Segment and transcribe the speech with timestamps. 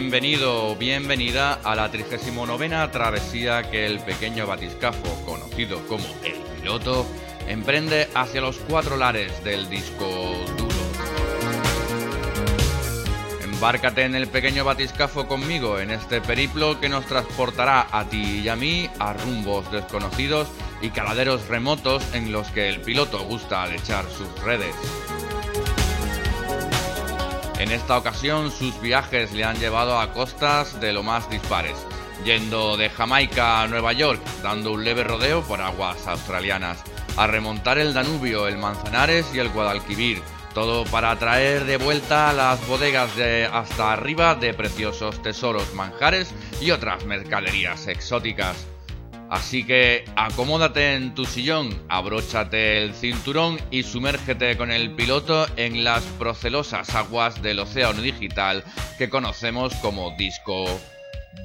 [0.00, 7.06] bienvenido o bienvenida a la 39 travesía que el pequeño batiscafo, conocido como el piloto,
[7.46, 10.04] emprende hacia los cuatro lares del disco
[10.58, 10.74] duro.
[13.44, 18.48] Embárcate en el pequeño batiscafo conmigo en este periplo que nos transportará a ti y
[18.48, 20.48] a mí a rumbos desconocidos
[20.82, 24.74] y caladeros remotos en los que el piloto gusta echar sus redes.
[27.64, 31.78] En esta ocasión sus viajes le han llevado a costas de lo más dispares,
[32.22, 36.84] yendo de Jamaica a Nueva York, dando un leve rodeo por aguas australianas,
[37.16, 40.20] a remontar el Danubio, el Manzanares y el Guadalquivir,
[40.52, 46.70] todo para traer de vuelta las bodegas de hasta arriba de preciosos tesoros, manjares y
[46.70, 48.73] otras mercaderías exóticas.
[49.30, 55.82] Así que acomódate en tu sillón, abróchate el cinturón y sumérgete con el piloto en
[55.82, 58.62] las procelosas aguas del océano digital
[58.98, 60.66] que conocemos como disco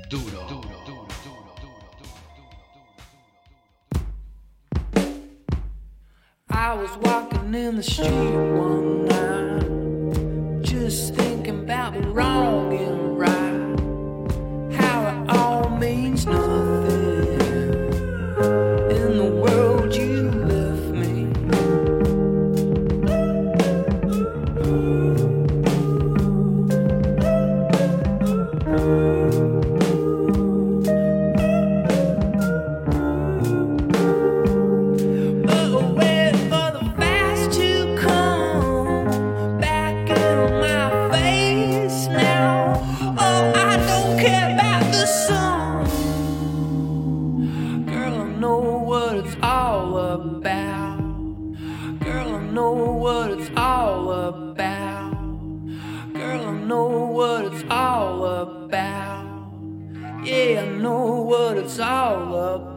[0.10, 0.48] duro.
[6.52, 11.16] I was walking in the street one night, just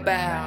[0.05, 0.42] bow.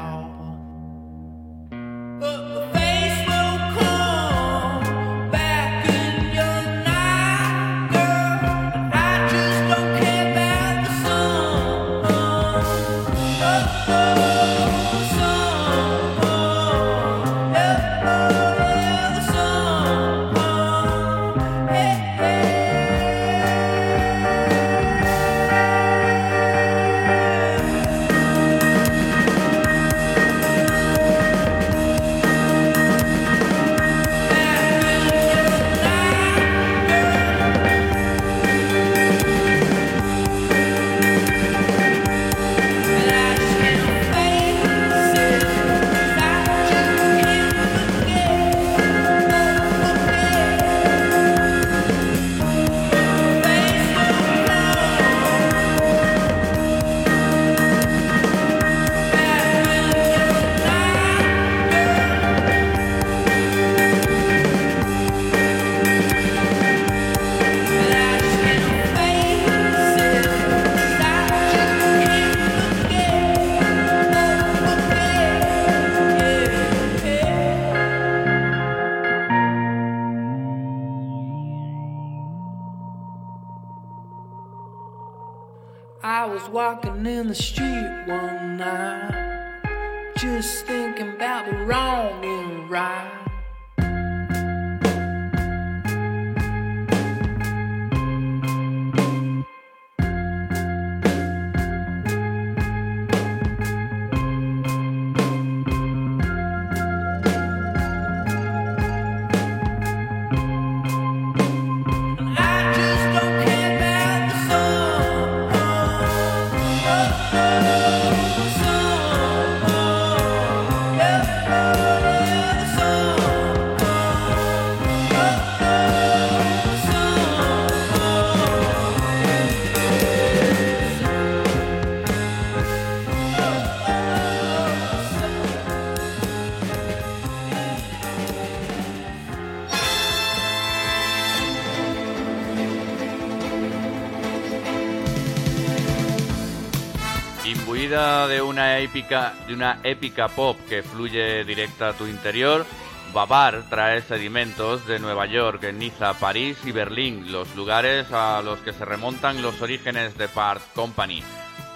[148.79, 152.65] Épica, de una épica pop que fluye directa a tu interior,
[153.13, 158.73] Babar trae sedimentos de Nueva York, Niza, París y Berlín, los lugares a los que
[158.73, 161.23] se remontan los orígenes de Part Company.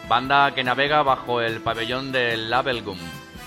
[0.10, 2.98] Banda que navega bajo el pabellón del Labelgum,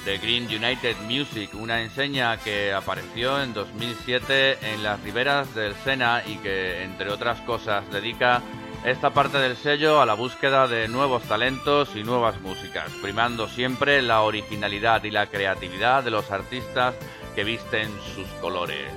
[0.04, 6.22] de Green United Music, una enseña que apareció en 2007 en las riberas del Sena
[6.26, 8.40] y que, entre otras cosas, dedica
[8.84, 14.02] esta parte del sello a la búsqueda de nuevos talentos y nuevas músicas, primando siempre
[14.02, 16.94] la originalidad y la creatividad de los artistas
[17.34, 18.92] que visten sus colores.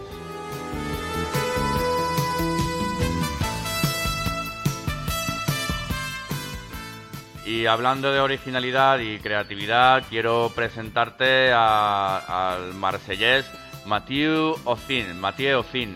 [7.46, 13.46] Y hablando de originalidad y creatividad, quiero presentarte al marsellés
[13.86, 15.96] Mathieu Ozin, Mathieu Ozin,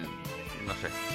[0.68, 1.09] no sé.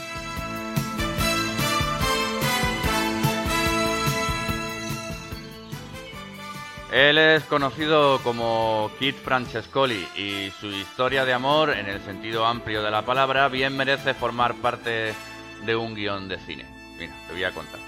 [6.95, 12.85] Él es conocido como Kit Francescoli y su historia de amor, en el sentido amplio
[12.85, 15.13] de la palabra, bien merece formar parte
[15.67, 16.65] de un guion de cine.
[16.97, 17.81] Mira, te voy a contar.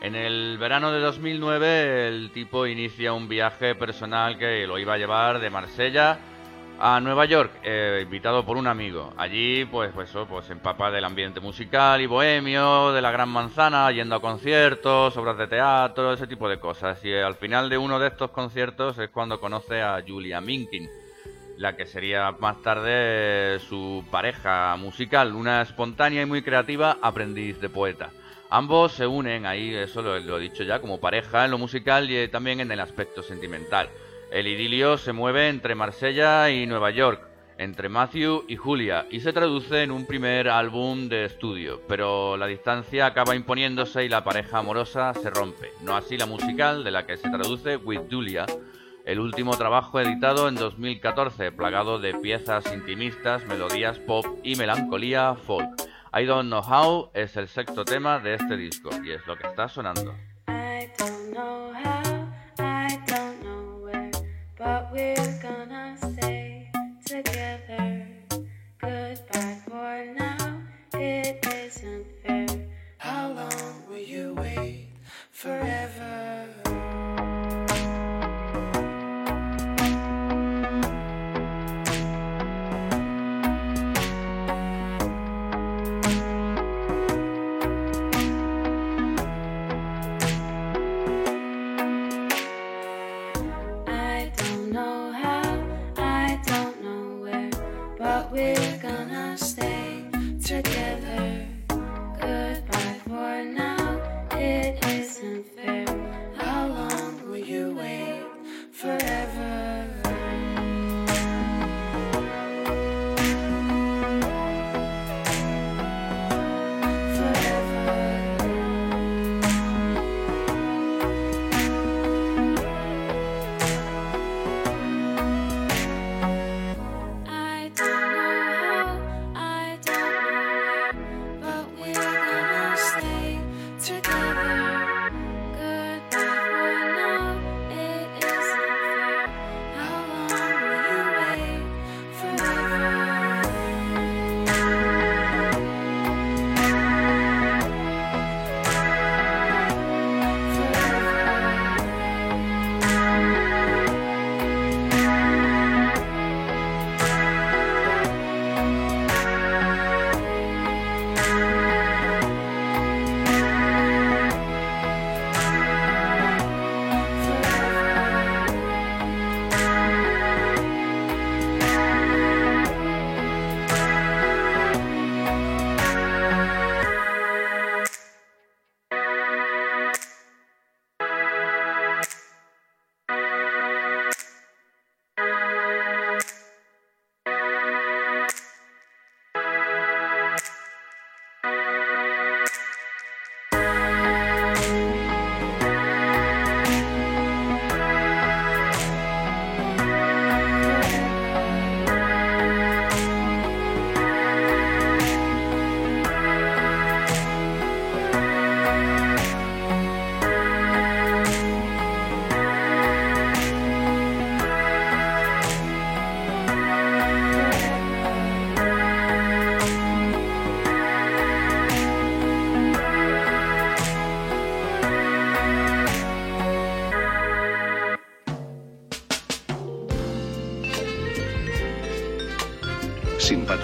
[0.00, 4.98] En el verano de 2009 el tipo inicia un viaje personal que lo iba a
[4.98, 6.18] llevar de Marsella
[6.78, 9.12] a Nueva York, eh, invitado por un amigo.
[9.16, 13.90] Allí, pues, pues, eso, pues empapa del ambiente musical y bohemio, de la Gran Manzana,
[13.92, 17.04] yendo a conciertos, obras de teatro, ese tipo de cosas.
[17.04, 20.88] Y al final de uno de estos conciertos es cuando conoce a Julia Minkin,
[21.58, 27.68] la que sería más tarde su pareja musical, una espontánea y muy creativa aprendiz de
[27.68, 28.10] poeta.
[28.50, 32.28] Ambos se unen ahí, eso lo, he dicho ya, como pareja en lo musical y
[32.28, 33.88] también en el aspecto sentimental.
[34.34, 37.24] El idilio se mueve entre Marsella y Nueva York,
[37.56, 42.48] entre Matthew y Julia, y se traduce en un primer álbum de estudio, pero la
[42.48, 45.70] distancia acaba imponiéndose y la pareja amorosa se rompe.
[45.82, 48.44] No así la musical, de la que se traduce With Julia,
[49.04, 55.70] el último trabajo editado en 2014, plagado de piezas intimistas, melodías pop y melancolía folk.
[56.12, 59.46] I Don't Know How es el sexto tema de este disco y es lo que
[59.46, 60.12] está sonando.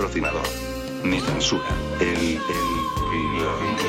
[0.01, 0.43] Patrocinador.
[1.05, 1.69] Ni censura.
[2.01, 3.80] El, el, el-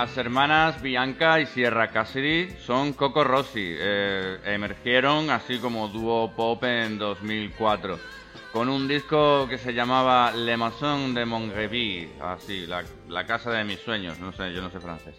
[0.00, 3.66] Las hermanas Bianca y Sierra Cassidy son Coco Rossi.
[3.78, 7.98] eh, emergieron así como dúo pop en 2004
[8.50, 13.62] con un disco que se llamaba Le Maison de Mongrevy, así, la, la casa de
[13.62, 15.16] mis sueños, no sé, yo no sé francés.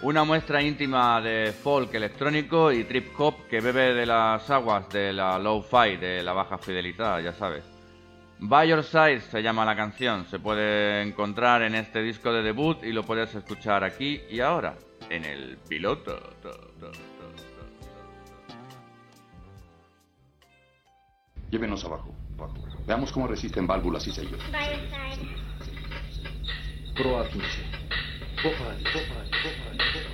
[0.00, 5.12] Una muestra íntima de folk electrónico y trip hop que bebe de las aguas de
[5.12, 7.71] la low-fi, de la baja fidelidad, ya sabes.
[8.44, 12.82] By Your Side se llama la canción, se puede encontrar en este disco de debut
[12.82, 14.74] y lo puedes escuchar aquí y ahora,
[15.08, 16.18] en el piloto.
[21.52, 22.56] Llévenos abajo, abajo.
[22.84, 24.40] Veamos cómo resisten válvulas y sellos.
[24.50, 25.22] By Your Side.
[26.96, 27.46] Proa 15.
[28.42, 30.11] Popa, popa, popa,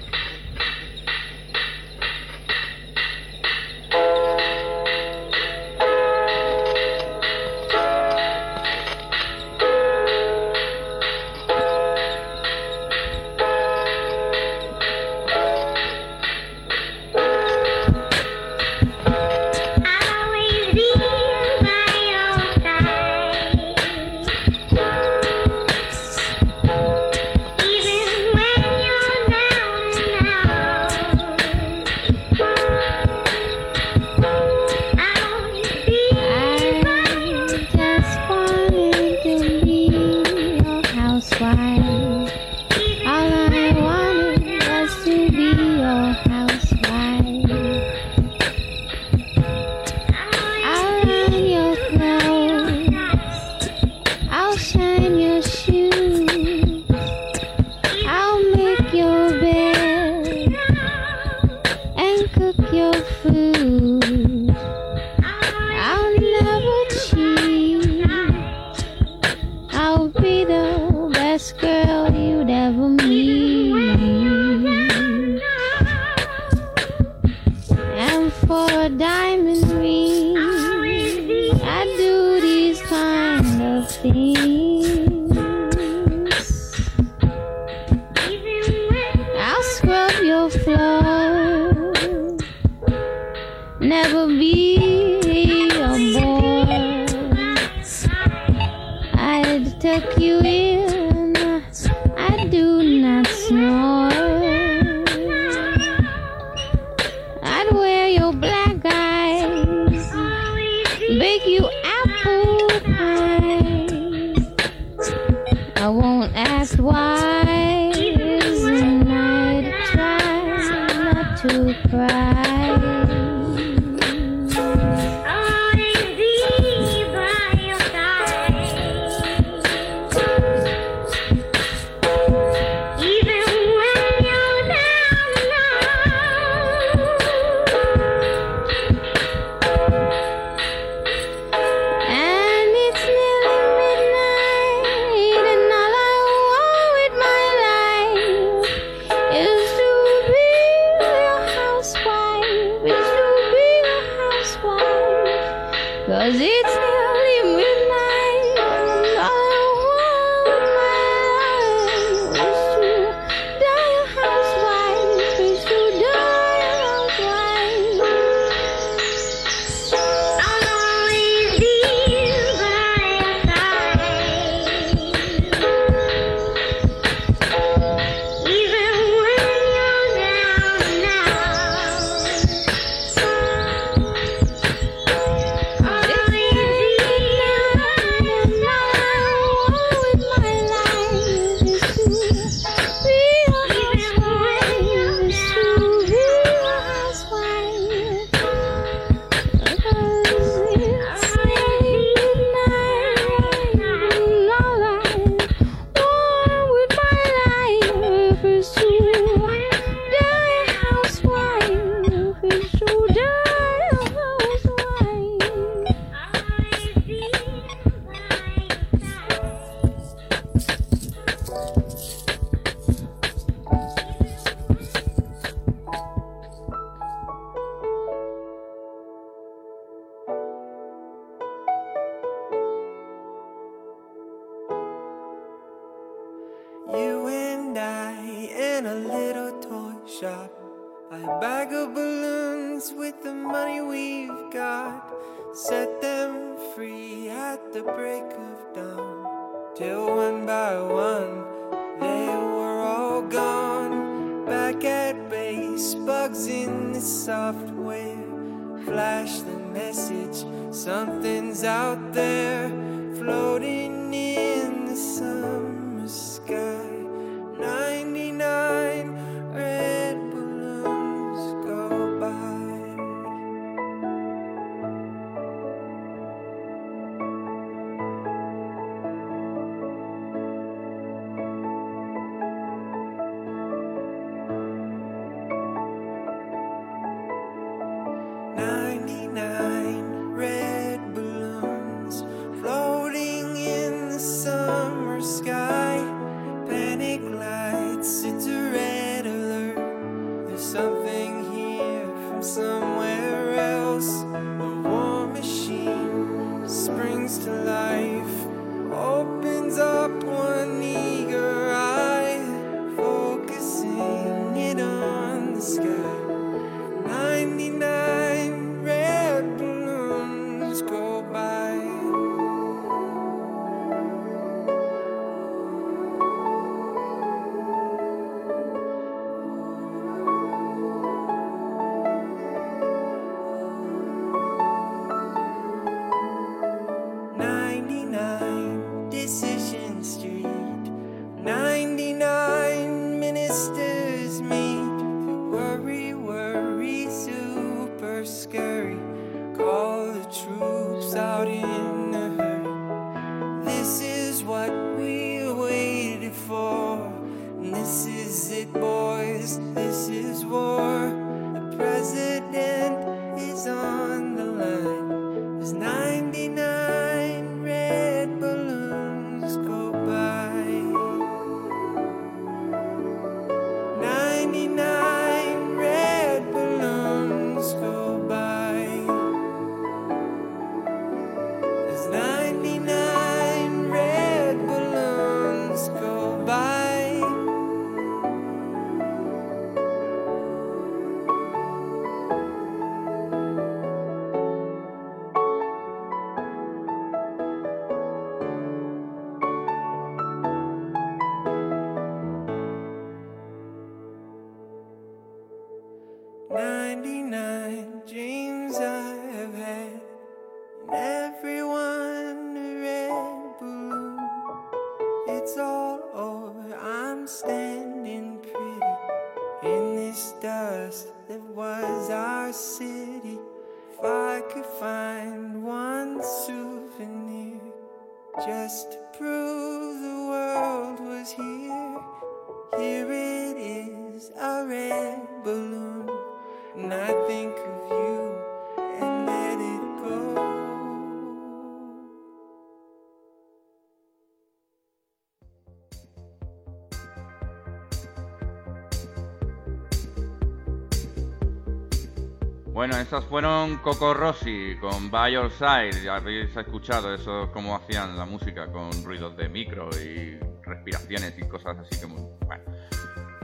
[452.88, 456.02] bueno, esas fueron Coco Rossi con By Your Side.
[456.02, 461.42] Ya habéis escuchado eso, cómo hacían la música con ruidos de micro y respiraciones y
[461.46, 462.64] cosas así que muy, bueno.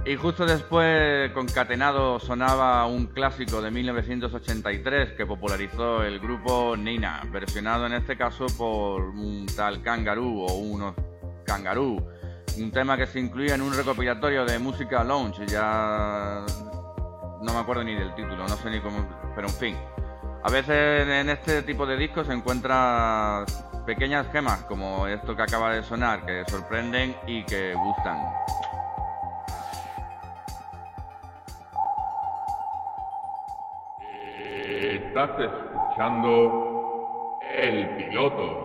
[0.06, 7.84] Y justo después, concatenado, sonaba un clásico de 1983 que popularizó el grupo Nina, versionado
[7.84, 10.94] en este caso por un tal Kangaroo o unos
[11.44, 11.98] Kangaroo,
[12.56, 16.46] un tema que se incluía en un recopilatorio de música lounge, ya
[17.42, 19.76] no me acuerdo ni del título, no sé ni cómo pero en fin,
[20.42, 23.44] a veces en este tipo de discos se encuentran
[23.86, 28.18] pequeñas gemas como esto que acaba de sonar, que sorprenden y que gustan.
[34.80, 38.64] Estás escuchando el piloto.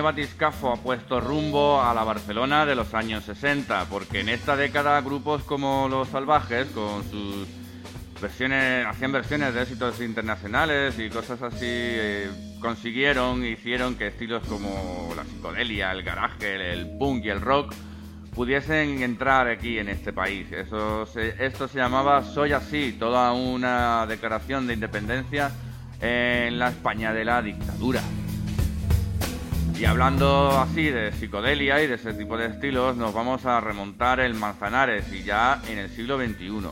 [0.00, 5.00] Batiscafo ha puesto rumbo a la Barcelona de los años 60, porque en esta década
[5.00, 7.46] grupos como Los Salvajes, con sus
[8.20, 12.30] versiones, hacían versiones de éxitos internacionales y cosas así, eh,
[12.60, 17.74] consiguieron, hicieron que estilos como la psicodelia, el garaje, el punk y el rock
[18.34, 20.50] pudiesen entrar aquí en este país.
[20.52, 25.50] Eso esto se llamaba Soy así, toda una declaración de independencia
[26.00, 28.00] en la España de la dictadura.
[29.78, 34.18] Y hablando así de psicodelia y de ese tipo de estilos, nos vamos a remontar
[34.18, 36.70] el Manzanares y ya en el siglo XXI.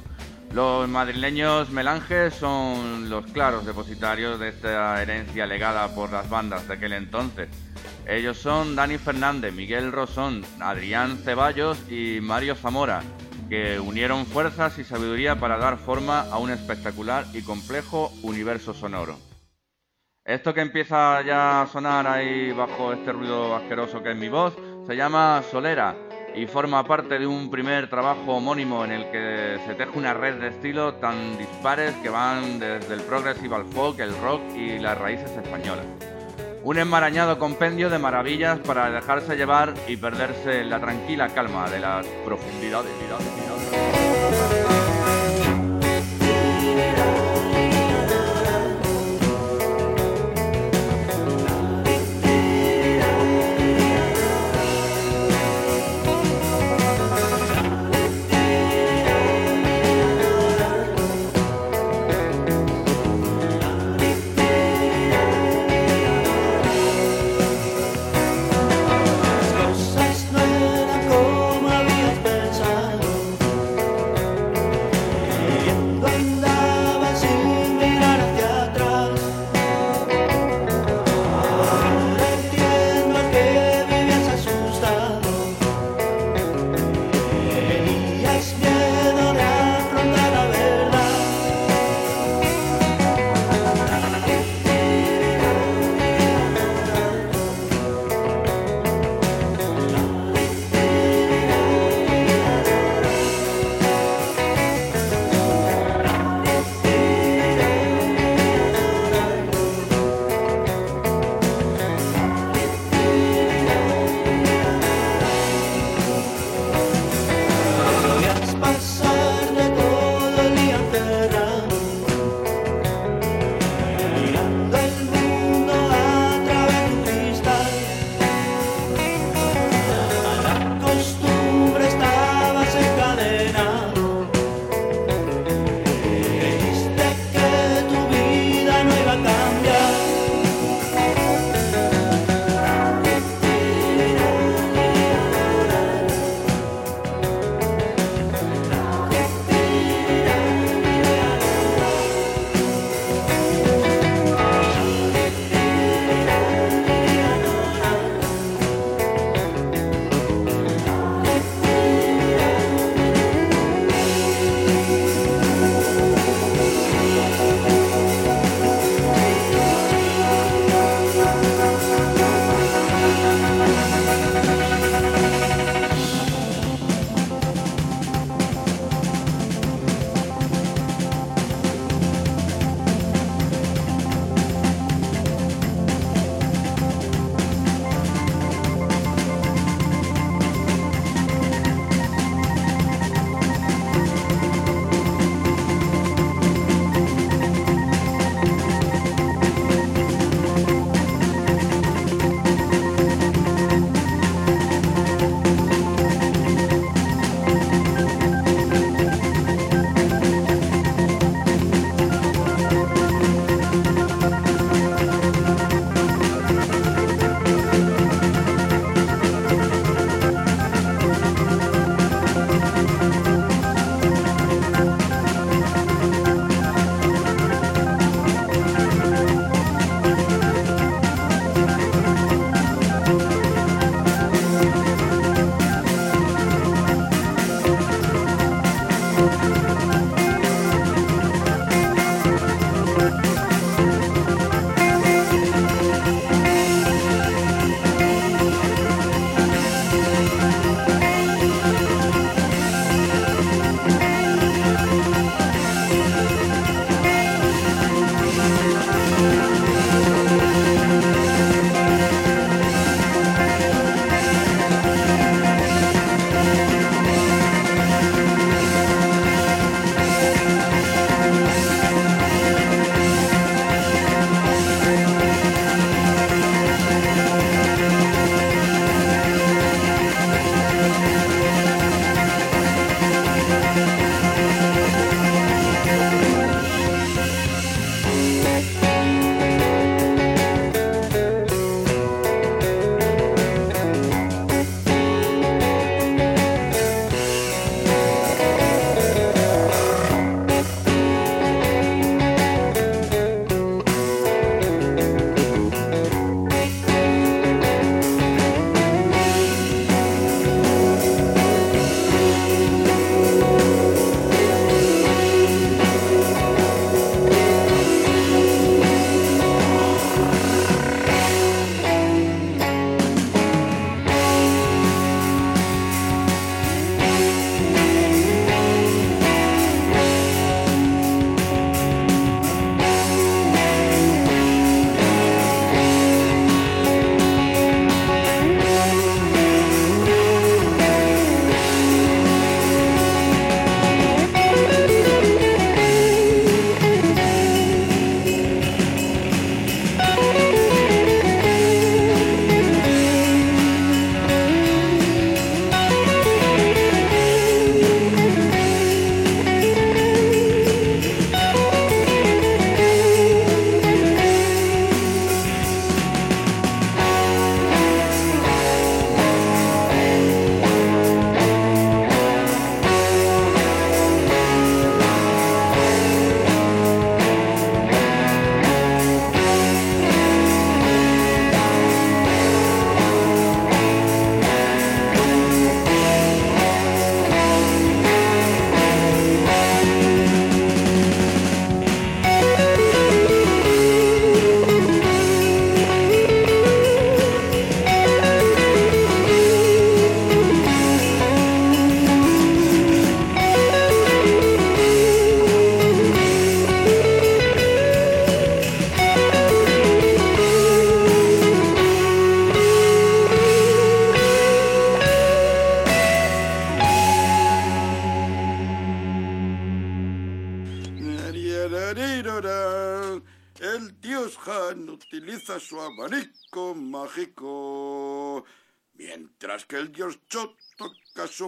[0.53, 6.75] Los madrileños melanges son los claros depositarios de esta herencia legada por las bandas de
[6.75, 7.49] aquel entonces.
[8.09, 13.03] Ellos son Dani Fernández, Miguel Rosón, Adrián Ceballos y Mario Zamora,
[13.49, 19.17] que unieron fuerzas y sabiduría para dar forma a un espectacular y complejo universo sonoro.
[20.27, 24.57] Esto que empieza ya a sonar ahí bajo este ruido asqueroso que es mi voz,
[24.85, 25.95] se llama Solera
[26.35, 30.41] y forma parte de un primer trabajo homónimo en el que se teje una red
[30.41, 34.99] de estilos tan dispares que van desde el progressive al folk, el rock y las
[34.99, 35.87] raíces españolas.
[36.65, 41.79] Un enmarañado compendio de maravillas para dejarse llevar y perderse en la tranquila calma de
[41.79, 42.91] las profundidades.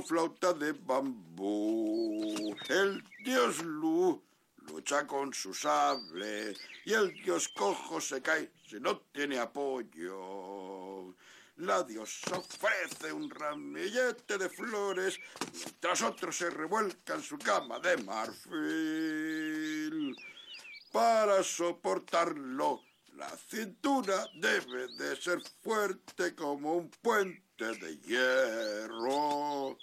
[0.08, 2.56] Flauta de bambú.
[2.70, 4.22] El dios Lu
[4.66, 6.54] lucha con su sable
[6.86, 11.14] y el dios cojo se cae si no tiene apoyo.
[11.56, 15.20] La diosa ofrece un ramillete de flores
[15.52, 18.56] mientras otros se revuelca en su cama de marfil.
[20.90, 22.82] Para soportarlo,
[23.16, 29.76] la cintura debe de ser fuerte como un puente de hierro.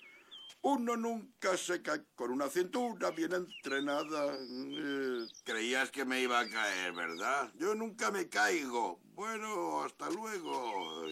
[0.67, 4.34] Uno nunca se cae con una cintura bien entrenada.
[4.34, 7.51] Eh, Creías que me iba a caer, ¿verdad?
[7.54, 8.99] Yo nunca me caigo.
[9.13, 11.04] Bueno, hasta luego.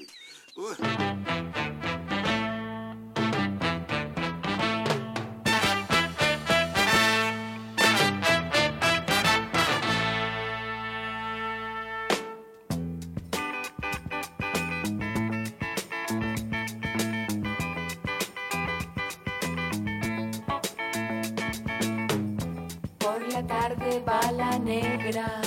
[23.94, 25.42] La tarde va la negra,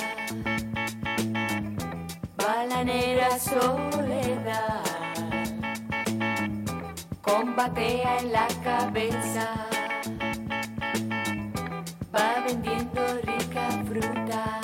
[2.39, 4.83] va la negra soledad,
[7.21, 9.47] combatea en la cabeza,
[12.13, 14.61] va vendiendo rica fruta,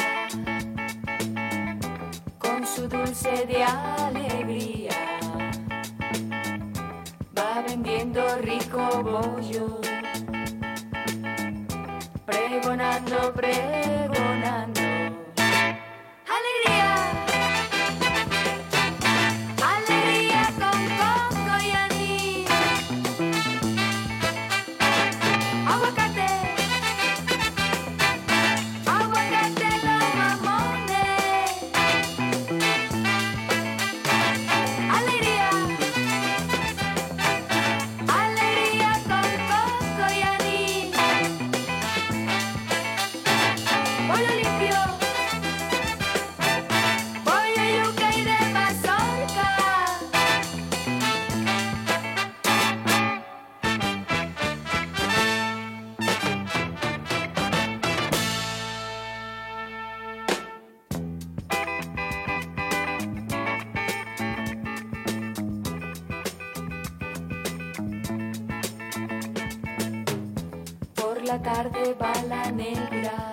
[2.38, 5.20] con su dulce de alegría,
[7.38, 9.93] va vendiendo rico bollo
[12.26, 14.73] pregonando, pregonando.
[71.44, 73.32] tarde bala negra,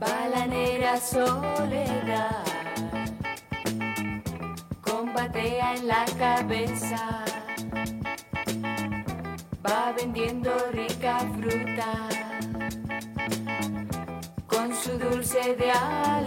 [0.00, 2.44] bala negra soledad,
[4.80, 7.24] combatea en la cabeza,
[9.64, 11.92] va vendiendo rica fruta
[14.48, 16.17] con su dulce de agua.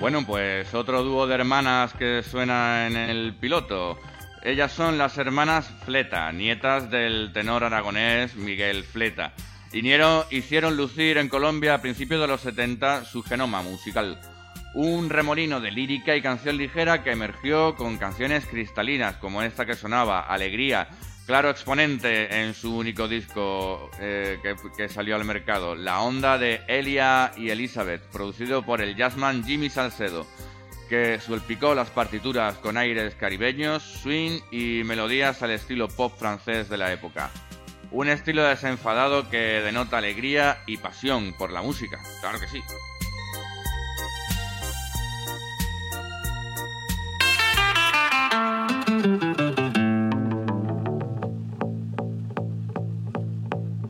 [0.00, 3.98] Bueno, pues otro dúo de hermanas que suena en el piloto.
[4.42, 9.32] Ellas son las hermanas Fleta, nietas del tenor aragonés Miguel Fleta.
[9.72, 14.20] Vinieron, hicieron lucir en Colombia a principios de los 70 su genoma musical.
[14.74, 19.74] Un remolino de lírica y canción ligera que emergió con canciones cristalinas como esta que
[19.74, 20.88] sonaba, Alegría,
[21.26, 24.38] claro exponente en su único disco eh,
[24.76, 29.70] que, salió al mercado, La Onda de Elia y Elizabeth, producido por el jazzman Jimmy
[29.70, 30.26] Salcedo,
[30.88, 36.76] que salpicó las partituras con aires caribeños, swing y melodías al estilo pop francés de
[36.76, 37.30] la época.
[37.90, 42.62] Un estilo desenfadado que denota alegría y pasión por la música, claro que sí.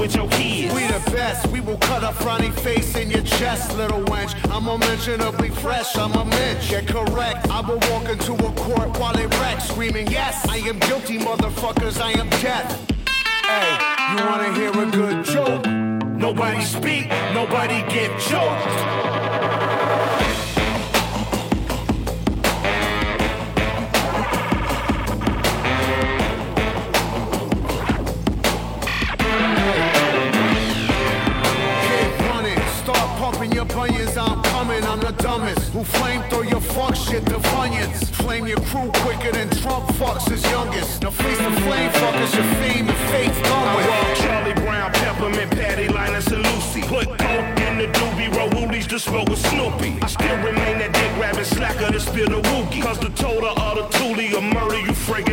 [0.00, 0.74] with your kids.
[0.74, 4.34] We the best, we will cut a frowny face in your chest, little wench.
[4.50, 6.72] I'm unmentionably fresh, I'm a mensch.
[6.72, 10.78] yeah, correct, I will walk into a court while they wreck, screaming, Yes, I am
[10.80, 12.68] guilty, motherfuckers, I am death.
[13.44, 15.66] Hey, you wanna hear a good joke?
[15.66, 19.39] Nobody speak, nobody get choked.
[35.80, 38.04] Who flame throw your fuck shit to funyuns?
[38.16, 41.00] Flame your crew quicker than Trump fucks his youngest.
[41.00, 44.18] Now face the flame fuckers, your fame and fate's done with.
[44.18, 46.82] Charlie Brown, Peppermint, Patty, Linus, and Lucy.
[46.82, 49.96] Put coke in the doobie, roll woolies to smoke with Snoopy.
[50.02, 52.82] I still remain that dick grabbing slacker to spill the wookie.
[52.82, 55.29] Cause the total of the toolie will murder you friggin'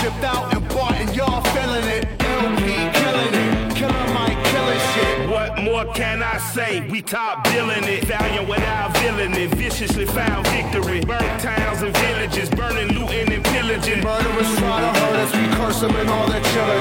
[0.00, 2.04] shipped out and bought, and y'all feeling it.
[2.20, 2.66] LP
[3.00, 5.28] killing it, killer Mike killing shit.
[5.28, 6.88] What more can I say?
[6.88, 11.00] We top billing it, valiant without villainy, viciously found victory.
[11.00, 14.02] Burnt towns and villages, burning, looting, and pillaging.
[14.02, 16.80] Murderers try to hurt us, we curse them and all their children.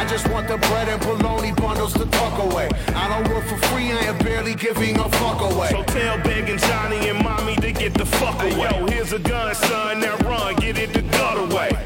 [0.00, 2.68] I just want the bread and bologna bundles to tuck away.
[2.88, 5.70] I don't work for free, I am barely giving a fuck away.
[5.70, 8.70] So tell begging Johnny and mommy to get the fuck away.
[8.70, 11.85] Yo, here's a gun, son, now run, get it the gut away.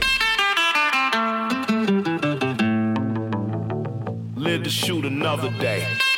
[4.50, 6.09] Live to shoot another day.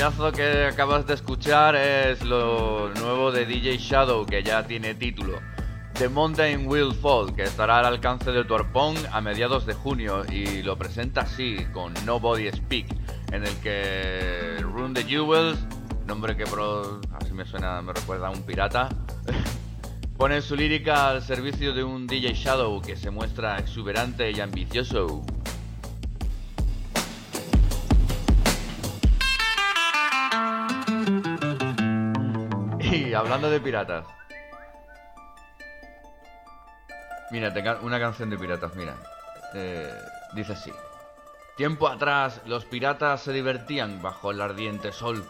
[0.00, 5.38] Trayazo que acabas de escuchar es lo nuevo de DJ Shadow, que ya tiene título.
[5.92, 10.62] The Mountain Will Fall, que estará al alcance de tu a mediados de junio y
[10.62, 12.86] lo presenta así, con Nobody Speak,
[13.30, 15.58] en el que Run the Jewels,
[16.06, 18.88] nombre que pro- así me suena, me recuerda a un pirata,
[20.16, 25.22] pone su lírica al servicio de un DJ Shadow que se muestra exuberante y ambicioso.
[33.20, 34.04] Hablando de piratas.
[37.30, 38.96] Mira, te una canción de piratas, mira.
[39.54, 39.94] Eh,
[40.32, 40.72] dice así.
[41.56, 45.24] Tiempo atrás, los piratas se divertían bajo el ardiente sol.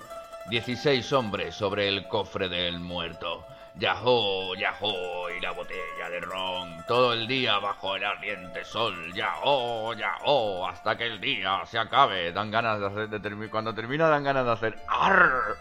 [0.49, 3.45] Dieciséis hombres sobre el cofre del muerto.
[3.75, 6.85] Yahoo, yahoo, y la botella de ron.
[6.87, 9.13] Todo el día bajo el ardiente sol.
[9.13, 12.33] Yahoo, yahoo, hasta que el día se acabe.
[12.33, 13.51] Dan ganas de hacer.
[13.51, 14.79] cuando termina, dan ganas de hacer.
[14.89, 15.57] ¡Arr!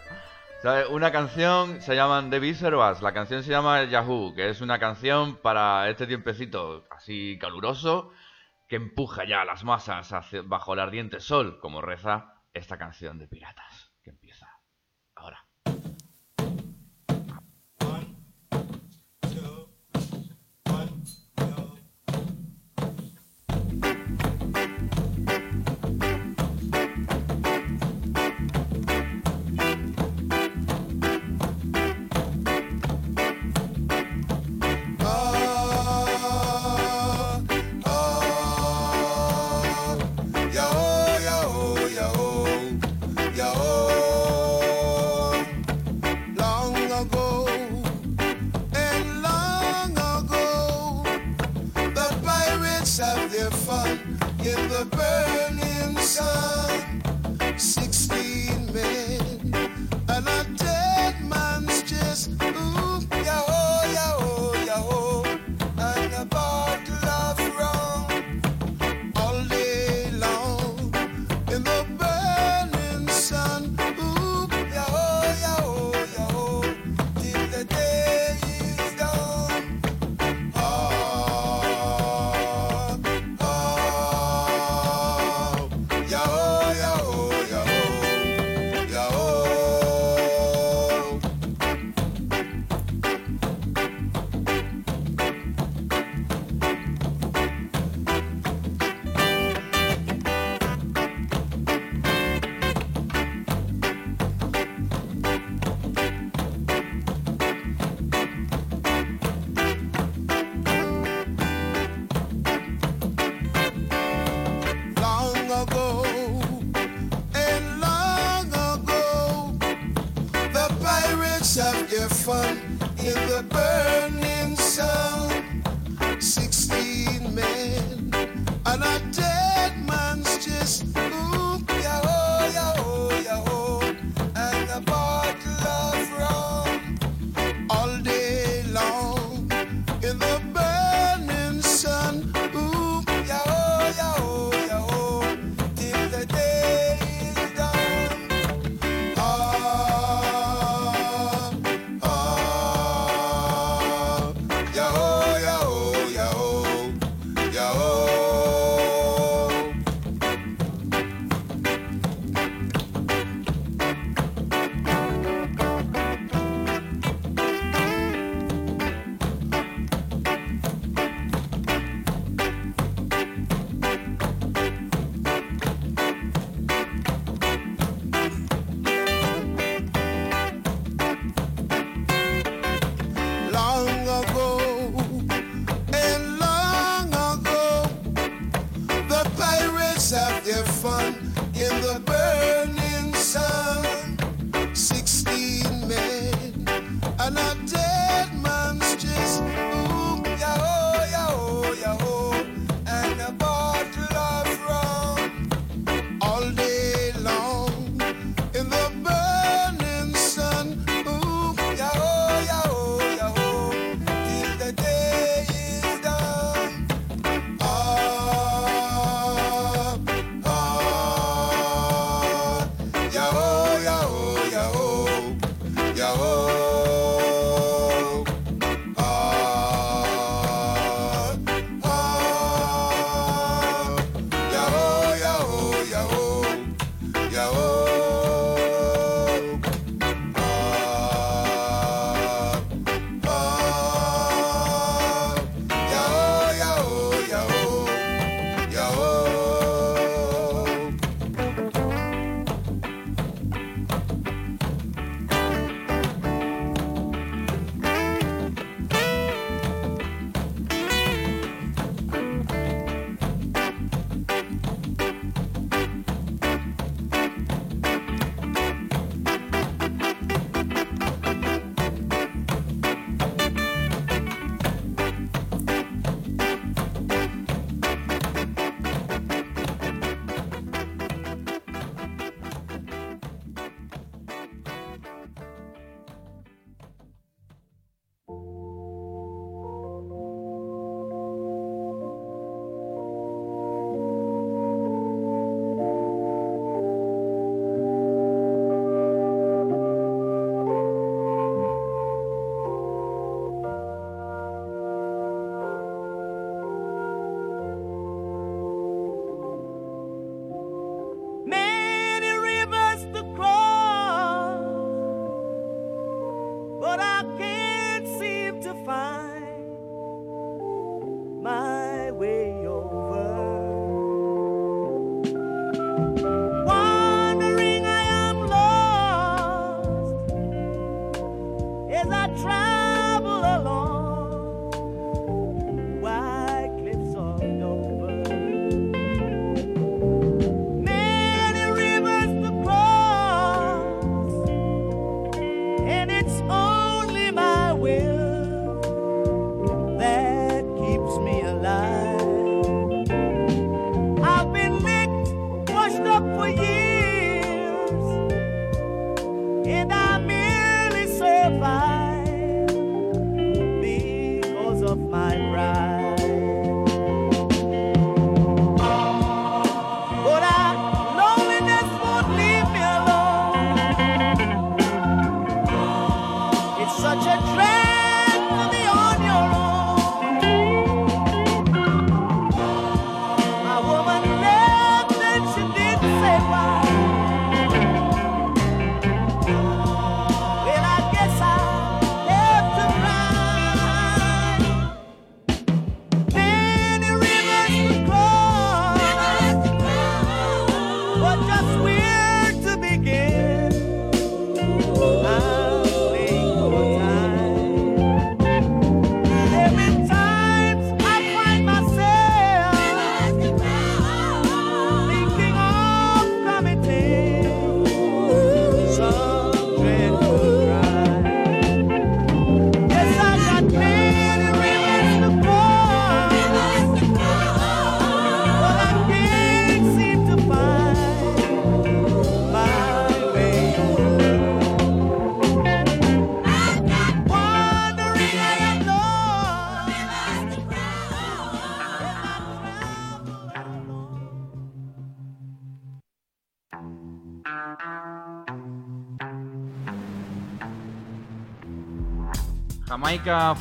[0.62, 5.36] Una canción se llaman The Viserbas, la canción se llama Yahoo, que es una canción
[5.36, 8.12] para este tiempecito así caluroso
[8.68, 10.12] que empuja ya a las masas
[10.44, 13.79] bajo el ardiente sol, como reza esta canción de piratas,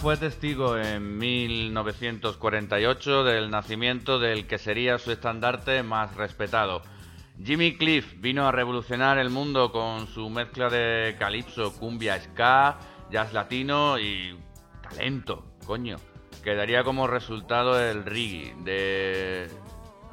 [0.01, 6.81] Fue testigo en 1948 del nacimiento del que sería su estandarte más respetado.
[7.43, 12.79] Jimmy Cliff vino a revolucionar el mundo con su mezcla de calipso, cumbia, ska,
[13.11, 14.39] jazz latino y
[14.81, 15.97] talento, coño,
[16.41, 19.49] que daría como resultado el reggae de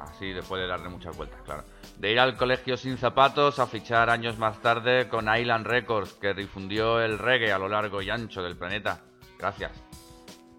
[0.01, 1.63] así después de darle muchas vueltas, claro.
[1.97, 6.33] De ir al colegio sin zapatos a fichar años más tarde con Island Records, que
[6.33, 9.06] difundió el reggae a lo largo y ancho del planeta.
[9.37, 9.71] Gracias.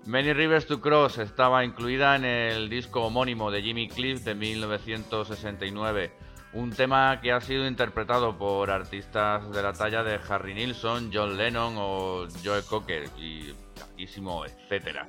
[0.07, 6.13] Many Rivers to Cross estaba incluida en el disco homónimo de Jimmy Cliff de 1969,
[6.55, 11.37] un tema que ha sido interpretado por artistas de la talla de Harry Nilsson, John
[11.37, 15.07] Lennon o Joe Cocker y larguísimo, etcétera.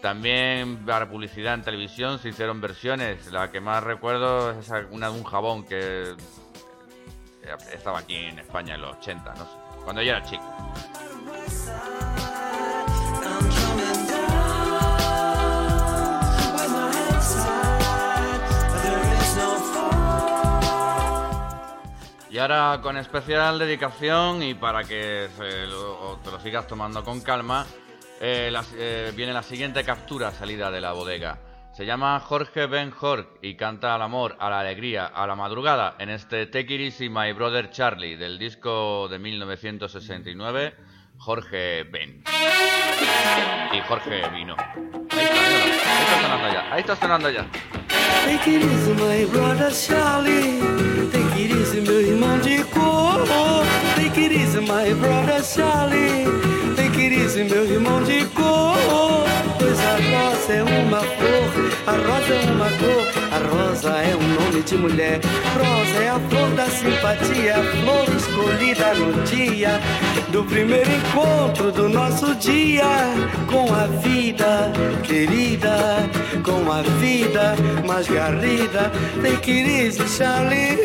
[0.00, 3.30] También para publicidad en televisión se hicieron versiones.
[3.30, 6.16] La que más recuerdo es una de un jabón que
[7.72, 9.50] estaba aquí en España en los 80, no sé,
[9.84, 10.42] cuando yo era chico.
[22.32, 27.20] Y ahora con especial dedicación y para que se lo- te lo sigas tomando con
[27.20, 27.66] calma,
[28.20, 31.38] eh, eh, viene la siguiente captura salida de la bodega.
[31.74, 35.94] Se llama Jorge Ben Jorg y canta al amor, a la alegría, a la madrugada
[35.98, 40.74] en este Take It Easy My Brother Charlie del disco de 1969,
[41.18, 42.24] Jorge Ben.
[43.72, 44.56] Y Jorge vino.
[44.58, 45.40] Ahí está,
[45.90, 47.46] ahí está sonando ya, ahí está sonando ya.
[48.24, 50.60] Take it easy, my brother Charlie.
[51.12, 53.24] Take it easy, meu irmão de cor.
[53.96, 56.26] Take it easy, my brother Charlie.
[56.76, 58.76] Take it easy, meu irmão de cor.
[59.58, 61.50] Pois a rosa é uma flor,
[61.86, 63.01] a rosa é uma cor,
[63.72, 65.20] a rosa é um nome de mulher.
[65.56, 69.80] Rosa é a flor da simpatia, flor escolhida no dia
[70.28, 72.84] do primeiro encontro do nosso dia
[73.50, 74.70] com a vida
[75.02, 76.08] querida,
[76.44, 77.54] com a vida
[77.86, 78.92] mais garrida.
[79.22, 80.76] Take it easy, Charlie.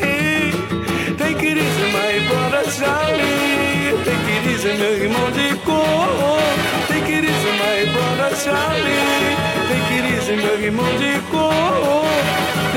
[1.17, 3.97] Take it easy, my brother Charlie.
[4.05, 6.39] Take it easy, meu irmão de cor.
[6.87, 9.35] Take it easy, my brother Charlie.
[9.67, 12.06] Take it easy, meu irmão de cor.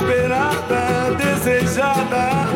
[0.00, 2.49] esperada, desejada,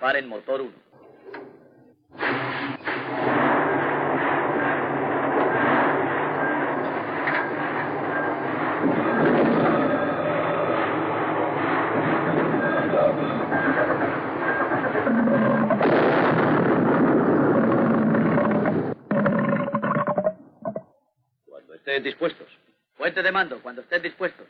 [0.00, 0.72] Preparen motor 1.
[21.44, 22.48] Cuando estén dispuestos.
[22.96, 24.46] Puente de mando, cuando estén dispuestos.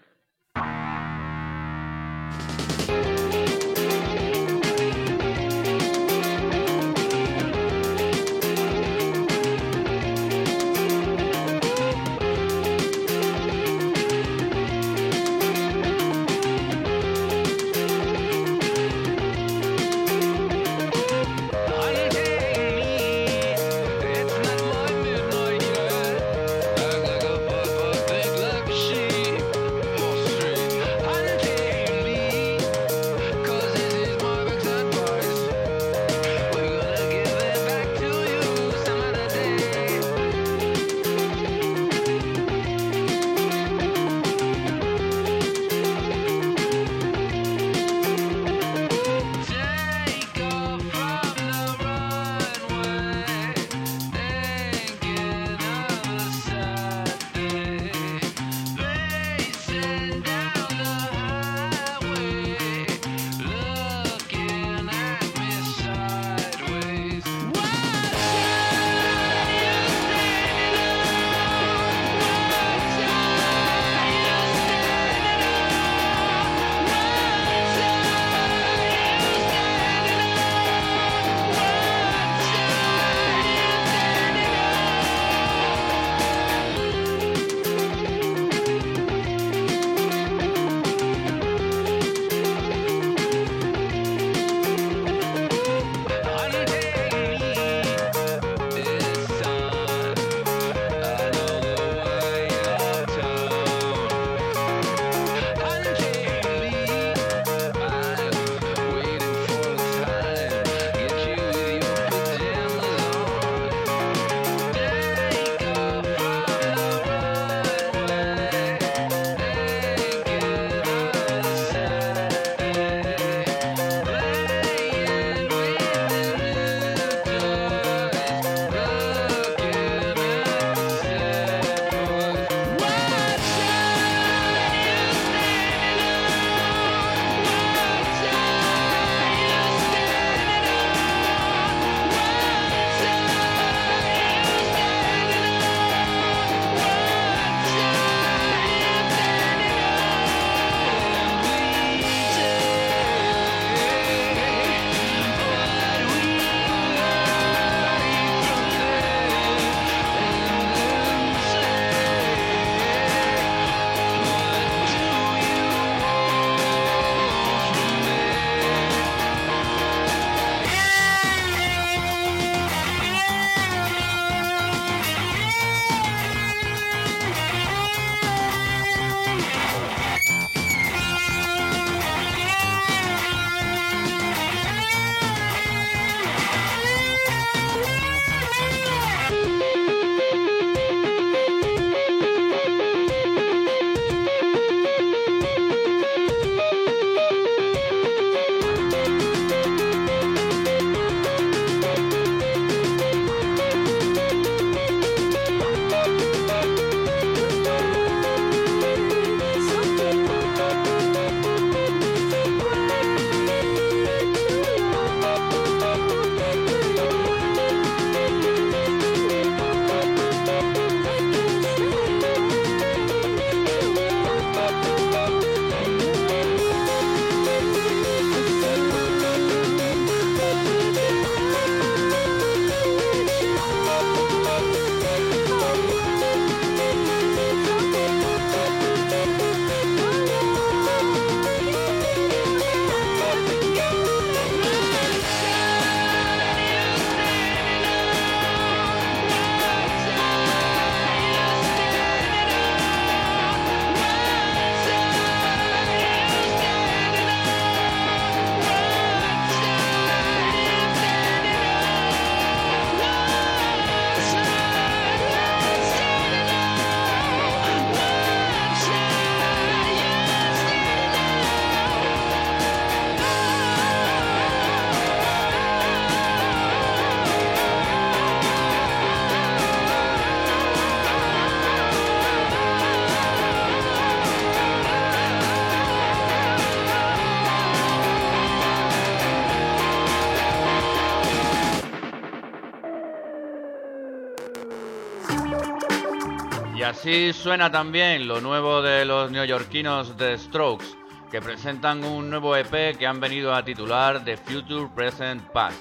[296.90, 300.86] Así suena también lo nuevo de los neoyorquinos The Strokes,
[301.30, 305.80] que presentan un nuevo EP que han venido a titular The Future Present Past.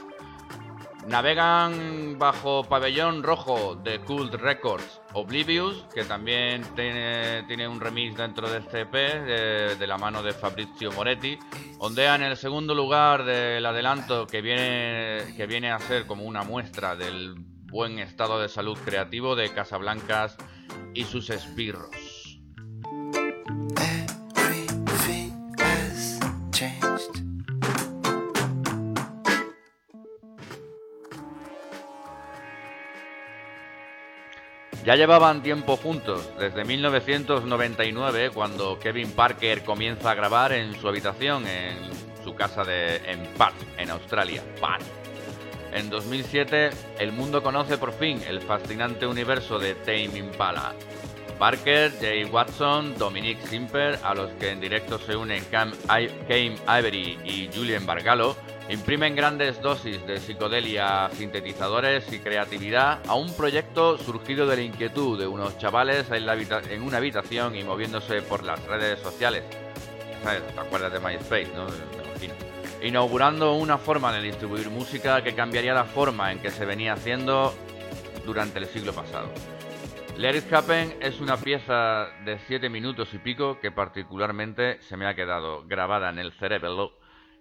[1.07, 8.60] Navegan bajo pabellón rojo de Cult Records Oblivious, que también tiene, un remix dentro de
[8.60, 11.39] este EP de, de la mano de Fabrizio Moretti.
[11.80, 16.43] Ondea en el segundo lugar del adelanto que viene, que viene a ser como una
[16.43, 20.38] muestra del buen estado de salud creativo de Casablancas
[20.93, 21.89] y sus esbirros.
[25.59, 26.20] Has
[26.51, 27.30] changed.
[34.86, 41.45] Ya llevaban tiempo juntos, desde 1999, cuando Kevin Parker comienza a grabar en su habitación
[41.47, 41.78] en
[42.24, 44.43] su casa de, en Perth, en Australia.
[44.59, 44.99] Perth.
[45.74, 50.74] En 2007, el mundo conoce por fin el fascinante universo de Tame Impala.
[51.38, 56.09] Parker, Jay Watson, Dominic Simper, a los que en directo se unen Cam I-
[56.67, 58.36] Ivory y Julian Bargalo,
[58.67, 65.17] imprimen grandes dosis de psicodelia, sintetizadores y creatividad a un proyecto surgido de la inquietud
[65.17, 69.43] de unos chavales en una habitación y moviéndose por las redes sociales.
[70.24, 70.45] ¿Sabes?
[70.53, 71.65] ¿Te acuerdas de MySpace, no?
[71.67, 72.49] Me imagino.
[72.82, 77.53] Inaugurando una forma de distribuir música que cambiaría la forma en que se venía haciendo
[78.25, 79.30] durante el siglo pasado.
[80.17, 85.07] Let It Happen es una pieza de 7 minutos y pico que particularmente se me
[85.07, 86.93] ha quedado grabada en el cerebro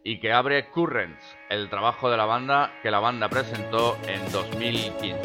[0.05, 5.18] y que abre Currents, el trabajo de la banda que la banda presentó en 2015.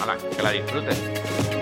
[0.00, 1.55] ¡Hala, que la disfruten!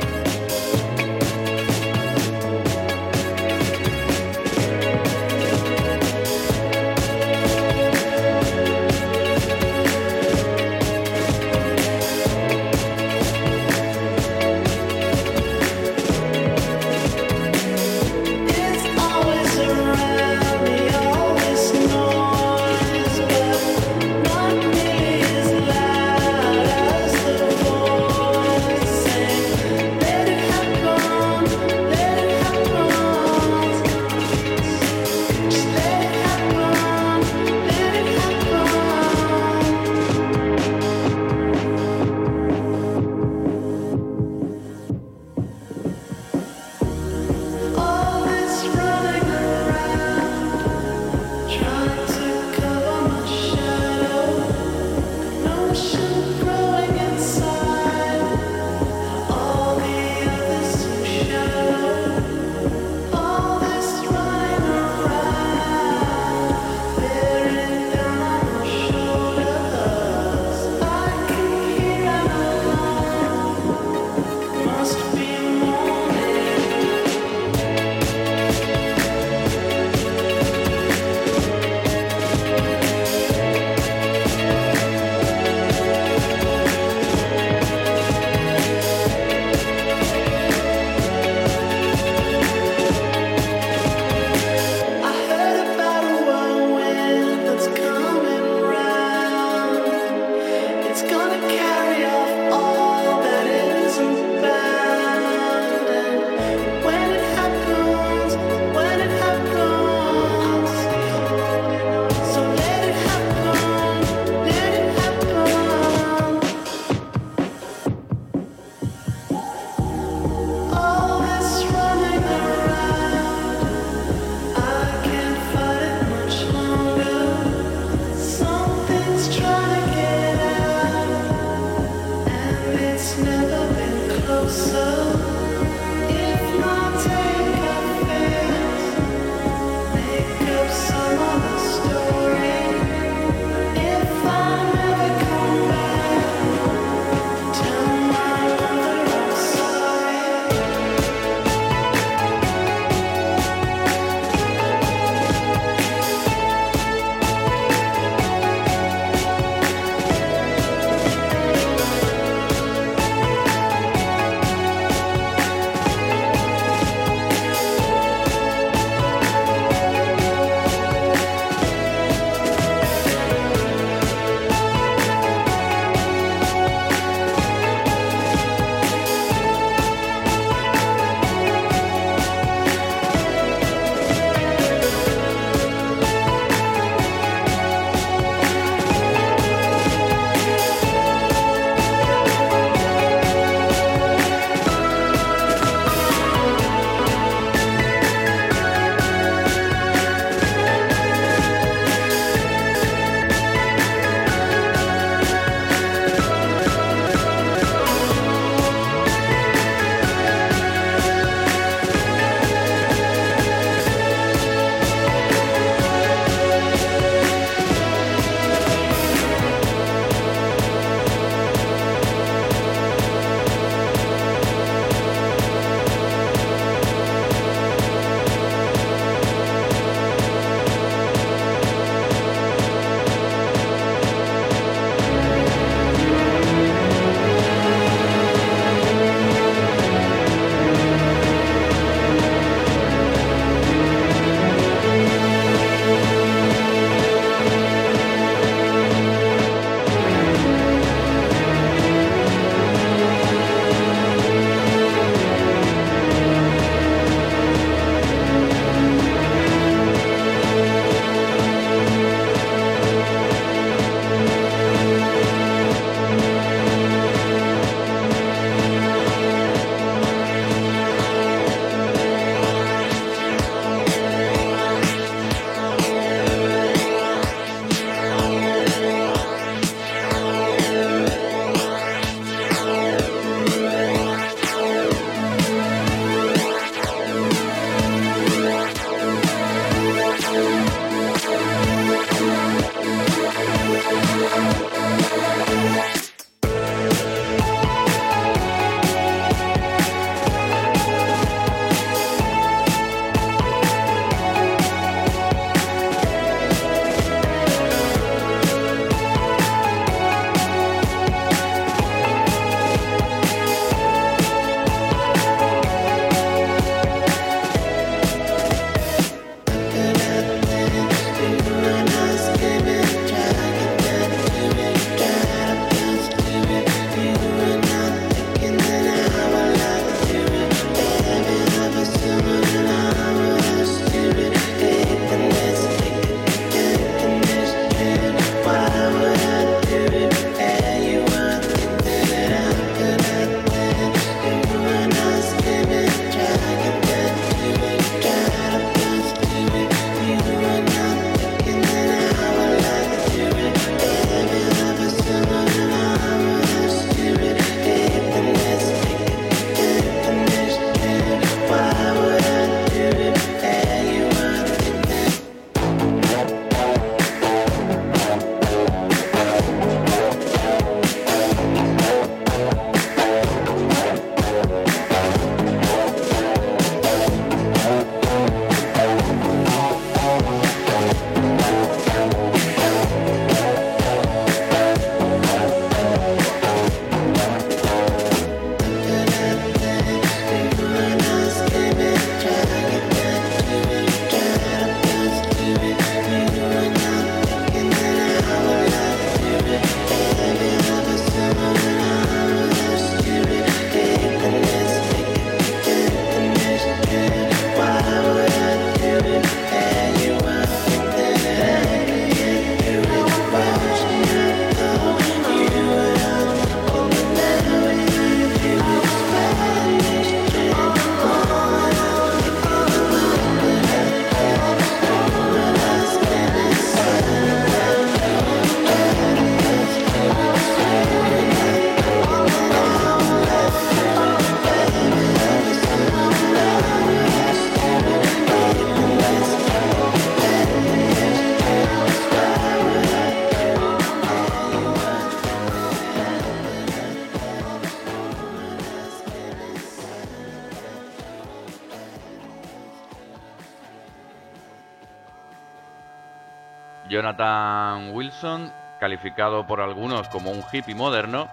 [459.47, 461.29] Por algunos como un hippie moderno,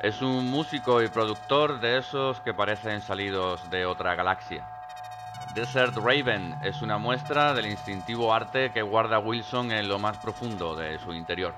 [0.00, 4.64] es un músico y productor de esos que parecen salidos de otra galaxia.
[5.52, 10.76] Desert Raven es una muestra del instintivo arte que guarda Wilson en lo más profundo
[10.76, 11.54] de su interior,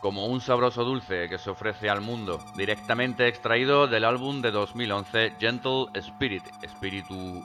[0.00, 5.34] como un sabroso dulce que se ofrece al mundo, directamente extraído del álbum de 2011
[5.40, 7.44] Gentle Spirit, espíritu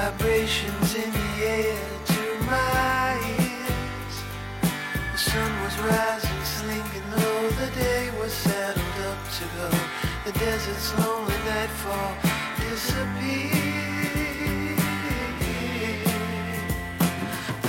[0.00, 4.14] vibrations in the air to my ears.
[5.12, 9.68] The sun was rising, slinking low, the day was saddled up to go.
[10.24, 12.14] The desert's lonely nightfall
[12.60, 13.60] disappeared.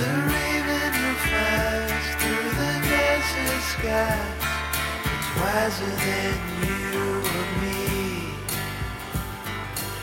[0.00, 4.20] The raven who flies through the desert sky
[5.18, 6.34] is wiser than
[6.64, 6.98] you
[7.36, 7.80] or me.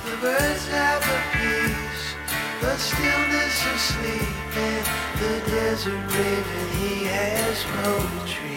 [0.06, 1.39] The birds have a
[2.80, 4.86] stillness of sleep, and
[5.20, 8.50] the desert raven he has poetry.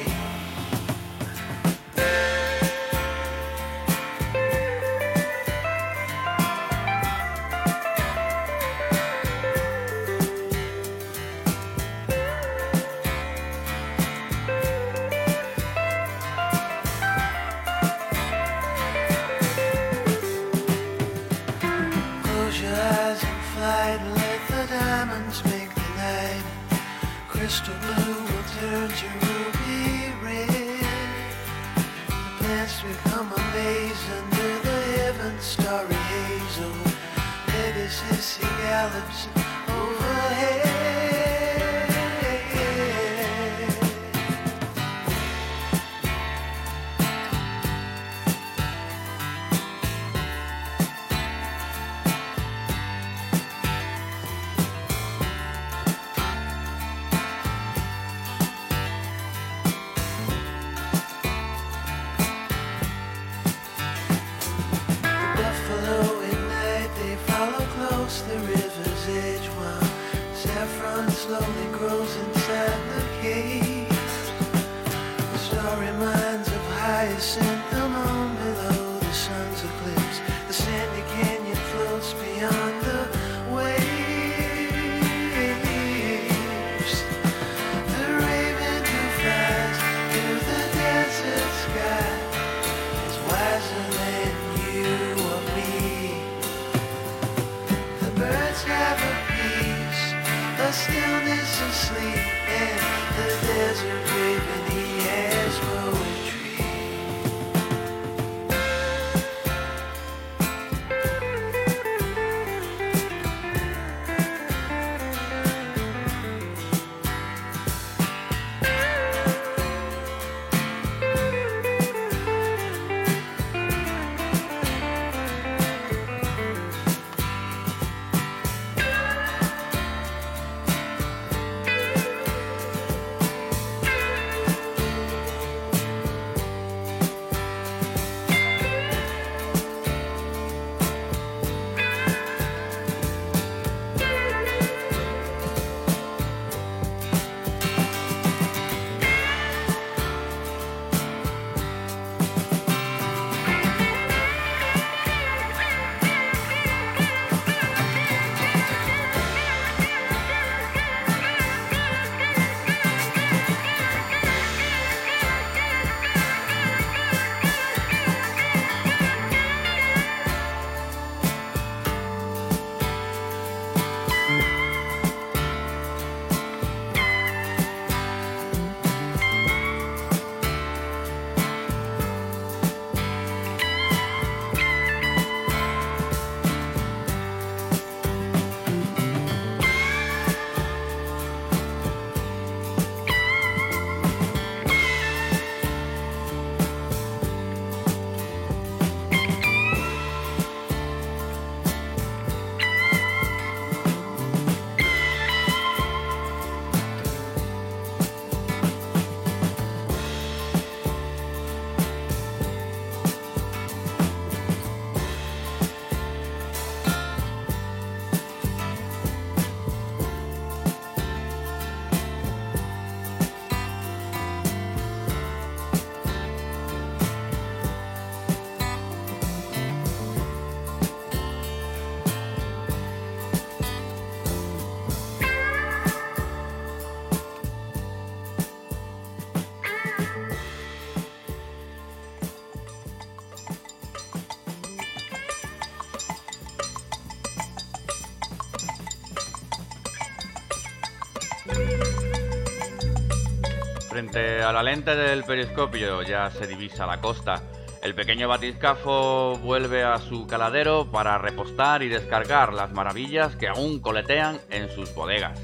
[254.13, 257.41] Frente a la lente del periscopio ya se divisa la costa.
[257.83, 263.81] El pequeño batiscafo vuelve a su caladero para repostar y descargar las maravillas que aún
[263.81, 265.41] coletean en sus bodegas.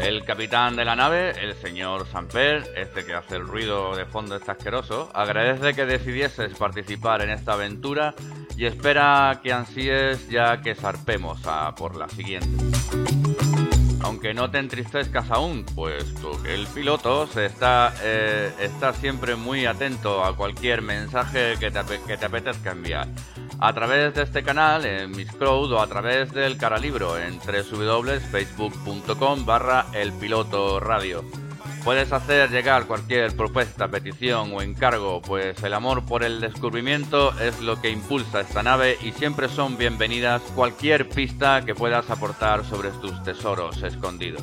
[0.00, 4.36] El capitán de la nave, el señor Samper, este que hace el ruido de fondo
[4.36, 8.14] este asqueroso, agradece que decidieses participar en esta aventura
[8.56, 12.75] y espera que ansíes ya que zarpemos a por la siguiente.
[14.06, 19.66] Aunque no te entristezcas aún, puesto que el piloto se está, eh, está siempre muy
[19.66, 23.08] atento a cualquier mensaje que te, que te apetezca enviar.
[23.58, 29.44] A través de este canal, en Miss Crowd, o a través del Caralibro en www.facebook.com
[29.44, 31.24] barra el piloto radio.
[31.86, 37.60] Puedes hacer llegar cualquier propuesta, petición o encargo, pues el amor por el descubrimiento es
[37.60, 42.90] lo que impulsa esta nave y siempre son bienvenidas cualquier pista que puedas aportar sobre
[42.90, 44.42] tus tesoros escondidos.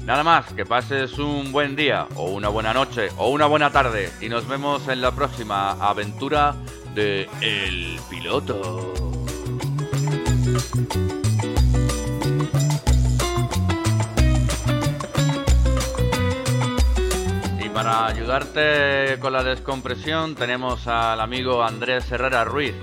[0.00, 4.10] Nada más, que pases un buen día o una buena noche o una buena tarde
[4.20, 6.56] y nos vemos en la próxima aventura
[6.96, 8.92] de El Piloto.
[17.76, 22.74] Para ayudarte con la descompresión tenemos al amigo Andrés Herrera Ruiz,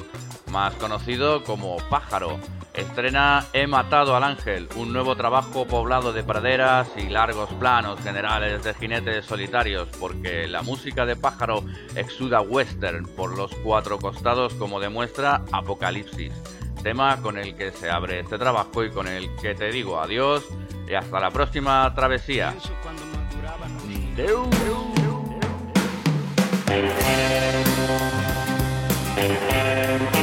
[0.52, 2.40] más conocido como Pájaro.
[2.76, 8.64] Estrena He matado al ángel, un nuevo trabajo poblado de praderas y largos planos generales
[8.64, 11.66] de jinetes solitarios, porque la música de Pájaro
[11.96, 16.34] exuda western por los cuatro costados como demuestra Apocalipsis,
[16.84, 20.44] tema con el que se abre este trabajo y con el que te digo adiós
[20.88, 22.54] y hasta la próxima travesía.
[24.16, 24.46] No.
[24.46, 25.24] no, no,
[30.12, 30.23] no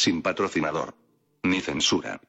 [0.00, 0.94] sin patrocinador.
[1.42, 2.19] Ni censura.